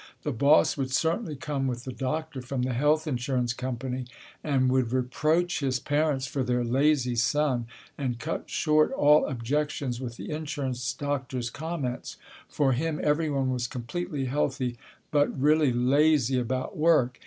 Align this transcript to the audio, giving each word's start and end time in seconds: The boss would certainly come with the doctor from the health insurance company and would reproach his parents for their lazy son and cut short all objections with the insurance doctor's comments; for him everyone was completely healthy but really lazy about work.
The 0.23 0.31
boss 0.31 0.77
would 0.77 0.91
certainly 0.91 1.35
come 1.35 1.67
with 1.67 1.83
the 1.83 1.91
doctor 1.91 2.41
from 2.41 2.63
the 2.63 2.73
health 2.73 3.05
insurance 3.05 3.53
company 3.53 4.05
and 4.43 4.67
would 4.71 4.91
reproach 4.91 5.59
his 5.59 5.79
parents 5.79 6.25
for 6.25 6.41
their 6.41 6.63
lazy 6.63 7.15
son 7.15 7.67
and 7.99 8.17
cut 8.17 8.49
short 8.49 8.91
all 8.93 9.27
objections 9.27 10.01
with 10.01 10.17
the 10.17 10.31
insurance 10.31 10.91
doctor's 10.93 11.51
comments; 11.51 12.17
for 12.49 12.71
him 12.71 12.99
everyone 13.03 13.51
was 13.51 13.67
completely 13.67 14.25
healthy 14.25 14.75
but 15.11 15.39
really 15.39 15.71
lazy 15.71 16.39
about 16.39 16.75
work. 16.75 17.19